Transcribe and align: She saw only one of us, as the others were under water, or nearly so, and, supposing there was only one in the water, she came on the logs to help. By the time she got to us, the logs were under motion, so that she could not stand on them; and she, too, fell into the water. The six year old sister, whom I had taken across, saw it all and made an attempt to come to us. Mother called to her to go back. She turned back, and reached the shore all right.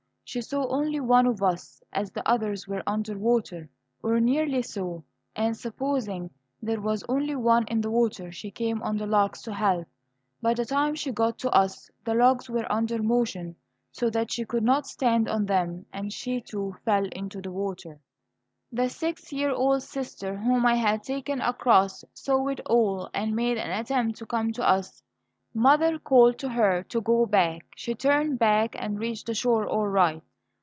She 0.23 0.39
saw 0.39 0.65
only 0.69 1.01
one 1.01 1.25
of 1.27 1.43
us, 1.43 1.83
as 1.91 2.09
the 2.09 2.25
others 2.25 2.65
were 2.65 2.83
under 2.87 3.17
water, 3.17 3.67
or 4.01 4.21
nearly 4.21 4.61
so, 4.61 5.03
and, 5.35 5.57
supposing 5.57 6.29
there 6.61 6.79
was 6.79 7.03
only 7.09 7.35
one 7.35 7.67
in 7.67 7.81
the 7.81 7.91
water, 7.91 8.31
she 8.31 8.49
came 8.49 8.81
on 8.81 8.95
the 8.95 9.05
logs 9.05 9.41
to 9.41 9.53
help. 9.53 9.89
By 10.41 10.53
the 10.53 10.63
time 10.63 10.95
she 10.95 11.11
got 11.11 11.37
to 11.39 11.49
us, 11.51 11.91
the 12.05 12.13
logs 12.13 12.49
were 12.49 12.71
under 12.71 13.03
motion, 13.03 13.57
so 13.91 14.09
that 14.09 14.31
she 14.31 14.45
could 14.45 14.63
not 14.63 14.87
stand 14.87 15.27
on 15.27 15.47
them; 15.47 15.85
and 15.91 16.13
she, 16.13 16.39
too, 16.39 16.77
fell 16.85 17.03
into 17.11 17.41
the 17.41 17.51
water. 17.51 17.99
The 18.71 18.87
six 18.87 19.33
year 19.33 19.51
old 19.51 19.83
sister, 19.83 20.37
whom 20.37 20.65
I 20.65 20.75
had 20.75 21.03
taken 21.03 21.41
across, 21.41 22.05
saw 22.13 22.47
it 22.47 22.61
all 22.67 23.09
and 23.13 23.35
made 23.35 23.57
an 23.57 23.77
attempt 23.77 24.17
to 24.19 24.25
come 24.25 24.53
to 24.53 24.65
us. 24.65 25.03
Mother 25.53 25.99
called 25.99 26.37
to 26.39 26.47
her 26.49 26.83
to 26.83 27.01
go 27.01 27.25
back. 27.25 27.65
She 27.75 27.93
turned 27.93 28.39
back, 28.39 28.73
and 28.79 28.97
reached 28.97 29.25
the 29.25 29.33
shore 29.33 29.67
all 29.67 29.85
right. 29.89 30.23